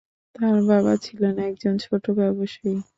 [0.35, 2.75] তাঁর বাবা ছিলেন একজন ছোট ব্যবসায়ী।